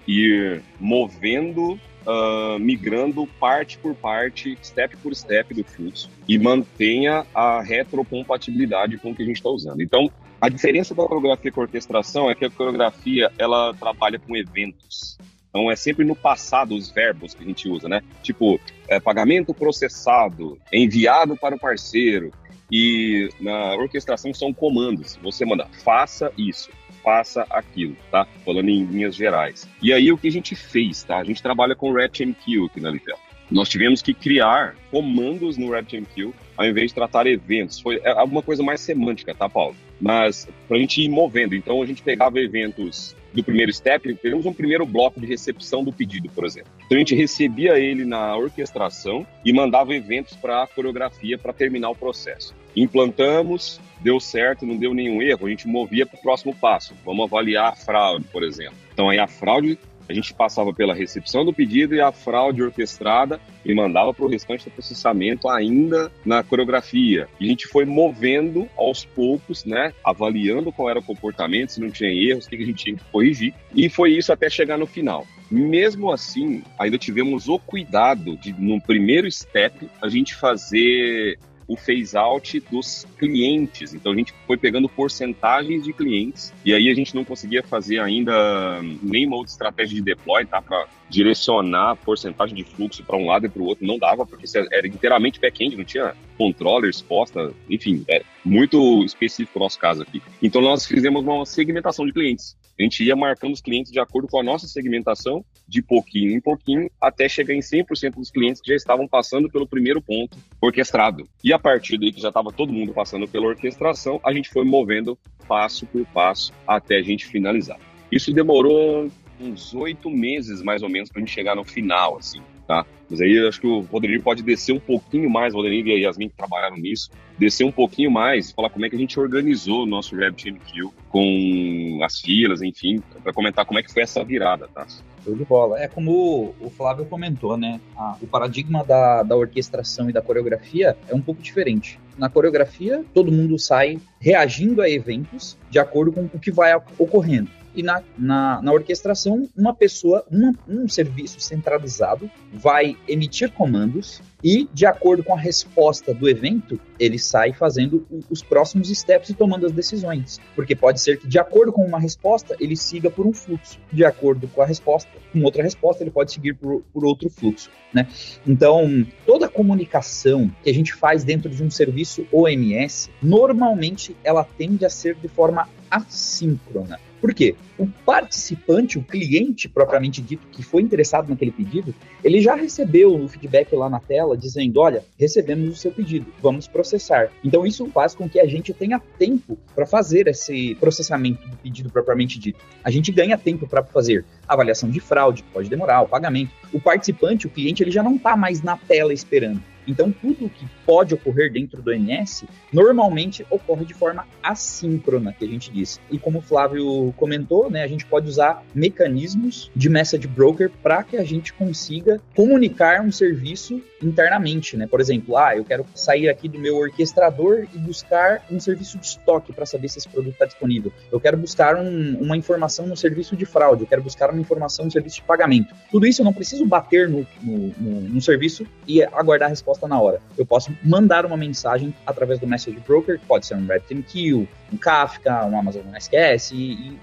[0.07, 7.61] ir movendo uh, migrando parte por parte, step por step do fluxo e mantenha a
[7.61, 9.81] retrocompatibilidade com o que a gente está usando.
[9.81, 14.35] Então, a diferença da coreografia com a orquestração é que a coreografia ela trabalha com
[14.35, 15.17] eventos.
[15.49, 18.01] Então é sempre no passado os verbos que a gente usa, né?
[18.21, 22.31] Tipo, é, pagamento processado, enviado para o parceiro.
[22.71, 25.17] E na orquestração são comandos.
[25.23, 26.69] Você manda, faça isso
[27.03, 28.27] faça aquilo, tá?
[28.45, 29.67] Falando em linhas gerais.
[29.81, 31.17] E aí o que a gente fez, tá?
[31.17, 33.17] A gente trabalha com RabbitMQ aqui na Litel.
[33.49, 37.79] Nós tivemos que criar comandos no RabbitMQ ao invés de tratar eventos.
[37.79, 39.75] Foi é alguma coisa mais semântica, tá, Paulo?
[39.99, 41.55] Mas para a gente ir movendo.
[41.55, 45.93] Então a gente pegava eventos do primeiro step, temos um primeiro bloco de recepção do
[45.93, 46.71] pedido, por exemplo.
[46.85, 51.89] Então a gente recebia ele na orquestração e mandava eventos para a coreografia para terminar
[51.89, 52.55] o processo.
[52.75, 56.93] Implantamos, deu certo, não deu nenhum erro, a gente movia para o próximo passo.
[57.05, 58.77] Vamos avaliar a fraude, por exemplo.
[58.93, 59.77] Então aí a fraude
[60.09, 64.27] a gente passava pela recepção do pedido e a fraude orquestrada e mandava para o
[64.27, 67.27] restante do processamento ainda na coreografia.
[67.39, 71.91] E a gente foi movendo aos poucos, né, avaliando qual era o comportamento, se não
[71.91, 73.53] tinha erros, o que a gente tinha que corrigir.
[73.75, 75.27] E foi isso até chegar no final.
[75.51, 81.37] Mesmo assim, ainda tivemos o cuidado de, no primeiro step, a gente fazer
[81.69, 83.93] o phase out dos clientes.
[83.93, 87.99] Então a gente foi pegando porcentagens de clientes e aí a gente não conseguia fazer
[87.99, 90.59] ainda nenhuma outra estratégia de deploy, tá?
[90.61, 94.25] Para direcionar a porcentagem de fluxo para um lado e para o outro não dava,
[94.25, 100.01] porque era inteiramente back-end, não tinha controller exposta, enfim, é muito específico o nosso caso
[100.01, 100.21] aqui.
[100.41, 102.57] Então nós fizemos uma segmentação de clientes.
[102.79, 106.39] A gente ia marcando os clientes de acordo com a nossa segmentação, de pouquinho em
[106.39, 111.27] pouquinho, até chegar em 100% dos clientes que já estavam passando pelo primeiro ponto orquestrado.
[111.43, 114.63] E a partir daí que já estava todo mundo passando pela orquestração, a gente foi
[114.63, 117.79] movendo passo por passo até a gente finalizar.
[118.09, 119.11] Isso demorou
[119.41, 122.85] uns oito meses, mais ou menos, para a gente chegar no final, assim, tá?
[123.09, 126.07] Mas aí acho que o Rodrigo pode descer um pouquinho mais, o Rodrigo e a
[126.07, 129.19] Yasmin que trabalharam nisso, descer um pouquinho mais e falar como é que a gente
[129.19, 134.23] organizou o nosso RabbitMQ com as filas, enfim, para comentar como é que foi essa
[134.23, 134.85] virada, tá?
[135.23, 135.79] Show de bola.
[135.79, 137.81] É como o Flávio comentou, né?
[137.97, 141.99] Ah, o paradigma da, da orquestração e da coreografia é um pouco diferente.
[142.19, 147.58] Na coreografia, todo mundo sai reagindo a eventos de acordo com o que vai ocorrendo
[147.75, 154.67] e na, na, na orquestração, uma pessoa, uma, um serviço centralizado vai emitir comandos e,
[154.73, 159.65] de acordo com a resposta do evento, ele sai fazendo os próximos steps e tomando
[159.65, 160.39] as decisões.
[160.55, 163.77] Porque pode ser que, de acordo com uma resposta, ele siga por um fluxo.
[163.91, 167.69] De acordo com a resposta, com outra resposta, ele pode seguir por, por outro fluxo.
[167.93, 168.07] Né?
[168.47, 174.85] Então, toda comunicação que a gente faz dentro de um serviço OMS, normalmente ela tende
[174.85, 176.99] a ser de forma assíncrona.
[177.19, 177.55] Por quê?
[177.77, 183.27] O participante, o cliente propriamente dito, que foi interessado naquele pedido, ele já recebeu o
[183.27, 187.29] feedback lá na tela dizendo: olha, recebemos o seu pedido, vamos processar.
[187.43, 191.89] Então isso faz com que a gente tenha tempo para fazer esse processamento do pedido
[191.89, 192.59] propriamente dito.
[192.83, 196.51] A gente ganha tempo para fazer avaliação de fraude, que pode demorar, o pagamento.
[196.73, 199.61] O participante, o cliente, ele já não está mais na tela esperando.
[199.89, 205.47] Então, tudo que pode ocorrer dentro do MS normalmente ocorre de forma assíncrona, que a
[205.47, 205.99] gente diz.
[206.11, 211.03] E como o Flávio comentou, né, a gente pode usar mecanismos de message broker para
[211.03, 214.87] que a gente consiga comunicar um serviço internamente, né?
[214.87, 219.05] Por exemplo, ah, eu quero sair aqui do meu orquestrador e buscar um serviço de
[219.05, 220.91] estoque para saber se esse produto está disponível.
[221.11, 224.85] Eu quero buscar um, uma informação no serviço de fraude, eu quero buscar uma informação
[224.85, 225.73] no serviço de pagamento.
[225.91, 229.78] Tudo isso eu não preciso bater no, no, no, no serviço e aguardar a resposta
[229.87, 230.21] na hora.
[230.37, 234.77] Eu posso mandar uma mensagem através do Message Broker, que pode ser um RabbitMQ, um
[234.77, 236.51] Kafka, um Amazon SQS,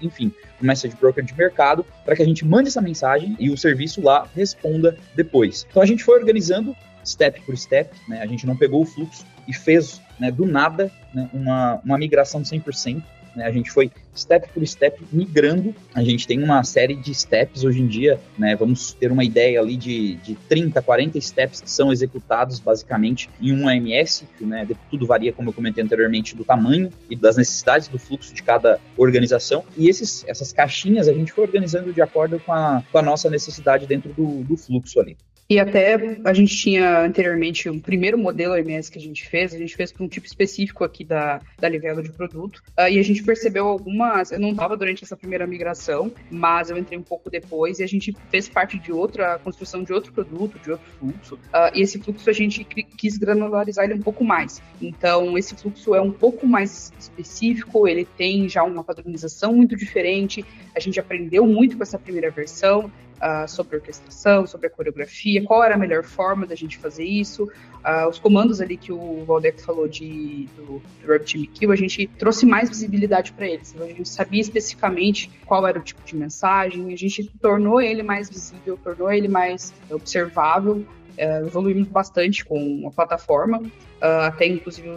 [0.01, 3.57] enfim, um Message Broker de mercado, para que a gente mande essa mensagem e o
[3.57, 5.65] serviço lá responda depois.
[5.69, 8.21] Então a gente foi organizando step por step, né?
[8.21, 12.41] a gente não pegou o fluxo e fez né, do nada né, uma, uma migração
[12.41, 13.01] de 100%.
[13.37, 13.45] Né?
[13.45, 15.73] A gente foi step por step migrando.
[15.93, 18.55] A gente tem uma série de steps hoje em dia, né?
[18.55, 23.53] Vamos ter uma ideia ali de, de 30, 40 steps que são executados basicamente em
[23.53, 27.87] um AMS, que né, tudo varia, como eu comentei anteriormente, do tamanho e das necessidades
[27.87, 29.63] do fluxo de cada organização.
[29.77, 33.29] E esses, essas caixinhas a gente foi organizando de acordo com a, com a nossa
[33.29, 35.15] necessidade dentro do, do fluxo ali.
[35.49, 39.57] E até a gente tinha anteriormente um primeiro modelo OMS que a gente fez, a
[39.57, 43.03] gente fez para um tipo específico aqui da, da Livelo de produto, uh, e a
[43.03, 47.29] gente percebeu algumas, eu não estava durante essa primeira migração, mas eu entrei um pouco
[47.29, 51.35] depois e a gente fez parte de outra, construção de outro produto, de outro fluxo,
[51.35, 54.61] uh, e esse fluxo a gente quis granularizar ele um pouco mais.
[54.81, 60.43] Então, esse fluxo é um pouco mais específico, ele tem já uma padronização muito diferente,
[60.75, 65.43] a gente aprendeu muito com essa primeira versão, uh, sobre a orquestração, sobre a coreografia,
[65.43, 67.43] qual era a melhor forma da gente fazer isso.
[67.43, 72.45] Uh, os comandos ali que o Valdeco falou de, do, do RabbitMQ, a gente trouxe
[72.45, 73.73] mais visibilidade para eles.
[73.73, 78.03] Então, a gente sabia especificamente qual era o tipo de mensagem, a gente tornou ele
[78.03, 80.85] mais visível, tornou ele mais observável,
[81.17, 83.59] uh, evoluímos bastante com a plataforma.
[83.59, 84.89] Uh, até inclusive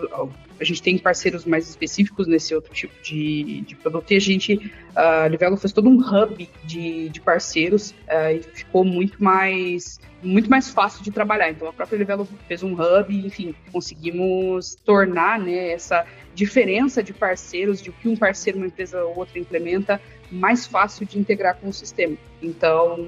[0.61, 4.73] a gente tem parceiros mais específicos nesse outro tipo de, de produto e a gente,
[4.95, 10.51] a Livelo fez todo um hub de, de parceiros uh, e ficou muito mais muito
[10.51, 11.49] mais fácil de trabalhar.
[11.49, 17.81] Então a própria Livelo fez um hub enfim, conseguimos tornar né, essa diferença de parceiros,
[17.81, 21.69] de o que um parceiro, uma empresa ou outra implementa, mais fácil de integrar com
[21.69, 22.17] o sistema.
[22.41, 22.99] Então,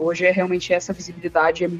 [0.00, 1.70] hoje é realmente essa visibilidade é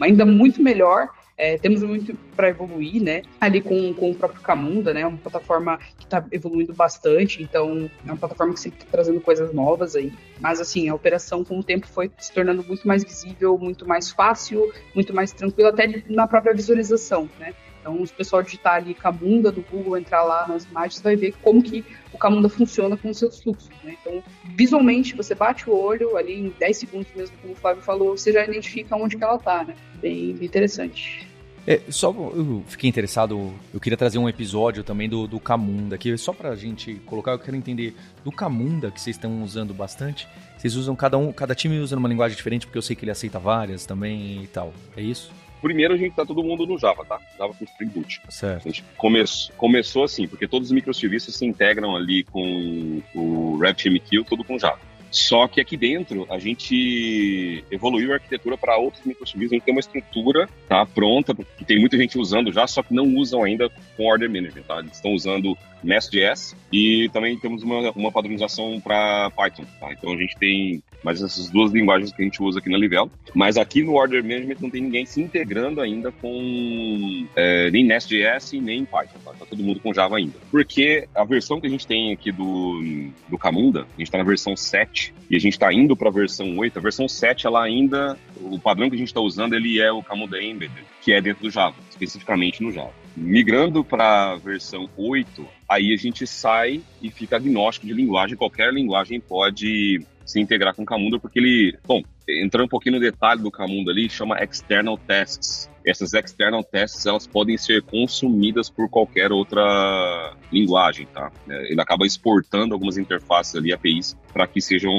[0.00, 3.22] ainda muito melhor é, temos muito para evoluir, né?
[3.40, 5.06] Ali com, com o próprio Camunda, né?
[5.06, 9.52] Uma plataforma que está evoluindo bastante, então é uma plataforma que sempre está trazendo coisas
[9.52, 10.12] novas aí.
[10.40, 14.10] Mas assim, a operação com o tempo foi se tornando muito mais visível, muito mais
[14.10, 17.54] fácil, muito mais tranquila, até na própria visualização, né?
[17.82, 21.34] Então, se o pessoal digitar ali Camunda do Google, entrar lá nas imagens, vai ver
[21.42, 23.68] como que o Camunda funciona com os seus fluxos.
[23.82, 23.96] Né?
[24.00, 24.22] Então,
[24.56, 28.32] visualmente, você bate o olho ali em 10 segundos mesmo, como o Flávio falou, você
[28.32, 29.74] já identifica onde que ela está, né?
[30.00, 31.26] Bem, interessante.
[31.66, 36.16] É, só eu fiquei interessado, eu queria trazer um episódio também do, do Camunda aqui,
[36.18, 40.26] só pra gente colocar, eu quero entender do Camunda que vocês estão usando bastante.
[40.58, 43.12] Vocês usam cada um, cada time usa uma linguagem diferente, porque eu sei que ele
[43.12, 44.72] aceita várias também e tal.
[44.96, 45.32] É isso?
[45.62, 47.20] Primeiro a gente tá todo mundo no Java, tá?
[47.38, 48.20] Java com Spring Boot.
[48.28, 48.68] Certo.
[48.68, 49.22] A gente come
[49.56, 54.80] começou assim, porque todos os microserviços se integram ali com o RabbitMQ, tudo com Java.
[55.12, 59.52] Só que aqui dentro a gente evoluiu a arquitetura para outros microserviços.
[59.52, 62.94] A gente tem uma estrutura tá, pronta, que tem muita gente usando já, só que
[62.94, 64.62] não usam ainda com Order Management.
[64.62, 64.78] Tá?
[64.78, 69.66] Eles estão usando Nest.js e também temos uma, uma padronização para Python.
[69.78, 69.92] Tá?
[69.92, 73.10] Então a gente tem mais essas duas linguagens que a gente usa aqui na Livelo.
[73.34, 78.52] Mas aqui no Order Management não tem ninguém se integrando ainda com é, nem Nest.js
[78.52, 79.18] nem Python.
[79.24, 79.32] Tá?
[79.32, 80.34] tá todo mundo com Java ainda.
[80.50, 82.80] Porque a versão que a gente tem aqui do,
[83.28, 86.12] do Camunda, a gente está na versão 7 e a gente está indo para a
[86.12, 86.78] versão 8.
[86.78, 90.02] A versão 7 ela ainda, o padrão que a gente está usando ele é o
[90.02, 92.92] Camunda Embedded, que é dentro do Java, especificamente no Java.
[93.16, 98.36] Migrando para a versão 8, aí a gente sai e fica agnóstico de linguagem.
[98.36, 100.00] Qualquer linguagem pode
[100.32, 103.90] se integrar com o Camunda, porque ele, bom, entrando um pouquinho no detalhe do Camunda
[103.90, 105.70] ali, chama external tasks.
[105.84, 111.30] Essas external tasks, elas podem ser consumidas por qualquer outra linguagem, tá?
[111.48, 114.92] É, ele acaba exportando algumas interfaces ali, APIs, para que sejam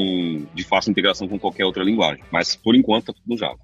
[0.54, 2.24] de fácil integração com qualquer outra linguagem.
[2.32, 3.58] Mas, por enquanto, tá tudo no Java.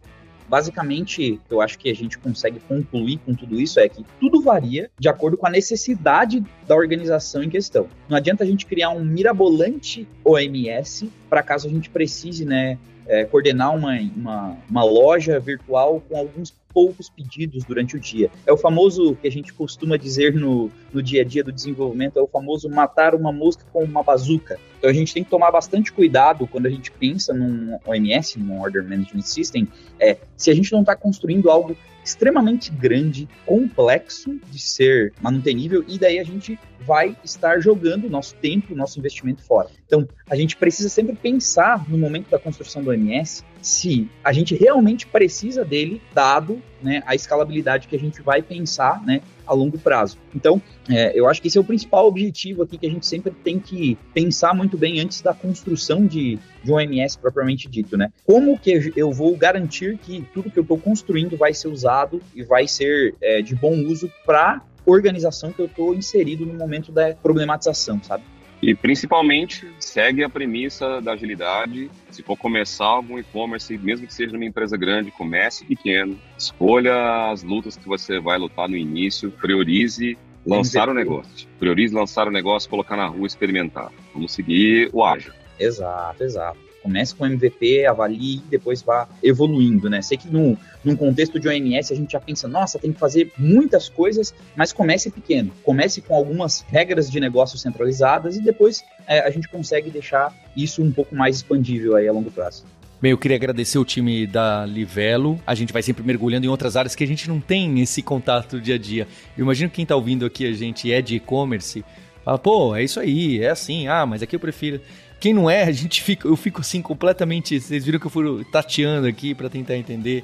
[0.50, 4.90] Basicamente, eu acho que a gente consegue concluir com tudo isso é que tudo varia
[5.00, 7.88] de acordo com a necessidade da organização em questão.
[8.10, 12.78] Não adianta a gente criar um mirabolante OMS para caso a gente precise, né,
[13.10, 18.30] é, coordenar uma, uma, uma, loja virtual com alguns poucos pedidos durante o dia.
[18.46, 22.20] É o famoso que a gente costuma dizer no, no dia a dia do desenvolvimento,
[22.20, 24.60] é o famoso matar uma mosca com uma bazuca.
[24.78, 28.62] Então a gente tem que tomar bastante cuidado quando a gente pensa num OMS, num
[28.62, 29.68] Order Management System,
[30.00, 31.76] é, se a gente não está construindo algo
[32.10, 38.76] extremamente grande, complexo de ser manutenível, e daí a gente vai estar jogando nosso tempo,
[38.76, 39.70] nosso investimento fora.
[39.86, 44.56] Então, a gente precisa sempre pensar no momento da construção do OMS se a gente
[44.56, 49.78] realmente precisa dele, dado né, a escalabilidade que a gente vai pensar né, a longo
[49.78, 50.18] prazo.
[50.34, 53.32] Então, é, eu acho que esse é o principal objetivo aqui que a gente sempre
[53.32, 57.98] tem que pensar muito bem antes da construção de, de um OMS propriamente dito.
[57.98, 58.12] Né?
[58.26, 62.44] Como que eu vou garantir que tudo que eu estou construindo vai ser usado e
[62.44, 67.14] vai ser é, de bom uso para organização que eu estou inserido no momento da
[67.14, 68.24] problematização, sabe?
[68.62, 71.90] E principalmente segue a premissa da agilidade.
[72.12, 77.42] Se for começar algum e-commerce, mesmo que seja numa empresa grande, comece pequeno, escolha as
[77.42, 81.48] lutas que você vai lutar no início, priorize lançar o negócio.
[81.58, 83.92] Priorize lançar o negócio, colocar na rua, experimentar.
[84.14, 85.32] Vamos seguir o ágil.
[85.58, 86.69] Exato, exato.
[86.82, 90.02] Comece com MVP, avalie e depois vá evoluindo, né?
[90.02, 93.32] Sei que no, num contexto de OMS a gente já pensa, nossa, tem que fazer
[93.38, 95.52] muitas coisas, mas comece pequeno.
[95.64, 100.82] Comece com algumas regras de negócio centralizadas e depois é, a gente consegue deixar isso
[100.82, 102.64] um pouco mais expandível aí a longo prazo.
[103.02, 105.40] Bem, eu queria agradecer o time da Livelo.
[105.48, 108.60] A gente vai sempre mergulhando em outras áreas que a gente não tem esse contato
[108.60, 109.08] dia a dia.
[109.38, 111.86] Eu imagino que quem está ouvindo aqui a gente é de e-commerce,
[112.26, 114.82] fala, pô, é isso aí, é assim, ah, mas aqui eu prefiro.
[115.20, 117.60] Quem não é, a gente fica, eu fico assim completamente.
[117.60, 120.24] Vocês viram que eu fui tateando aqui para tentar entender.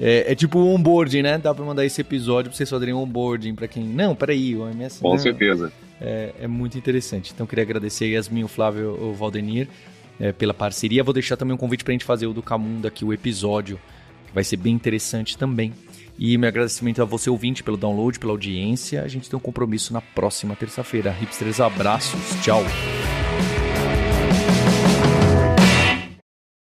[0.00, 1.38] É, é, tipo um onboarding, né?
[1.38, 3.84] Dá pra mandar esse episódio pra vocês fazerem onboarding pra quem.
[3.84, 5.00] Não, peraí, o OMS.
[5.00, 5.18] Com não.
[5.18, 5.72] certeza.
[6.00, 7.32] É, é, muito interessante.
[7.32, 9.68] Então queria agradecer a Yasmin, o Flávio o Valdenir
[10.18, 11.04] é, pela parceria.
[11.04, 13.78] Vou deixar também um convite pra gente fazer o do Camunda aqui, o episódio,
[14.26, 15.72] que vai ser bem interessante também.
[16.18, 19.02] E meu agradecimento a você, ouvinte, pelo download, pela audiência.
[19.02, 21.10] A gente tem um compromisso na próxima terça-feira.
[21.10, 22.20] Hipsters, abraços.
[22.42, 22.62] Tchau.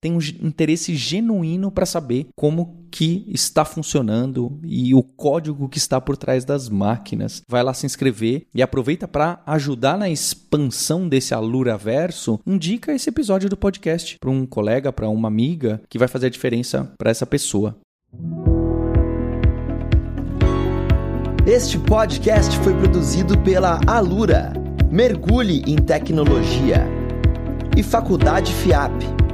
[0.00, 6.00] tem um interesse genuíno para saber como que está funcionando e o código que está
[6.00, 7.42] por trás das máquinas.
[7.48, 12.40] Vai lá se inscrever e aproveita para ajudar na expansão desse Alura Verso.
[12.46, 16.30] Indica esse episódio do podcast para um colega, para uma amiga que vai fazer a
[16.30, 17.76] diferença para essa pessoa.
[21.46, 24.52] Este podcast foi produzido pela Alura.
[24.90, 26.86] Mergulhe em tecnologia.
[27.76, 29.25] E Faculdade FIAP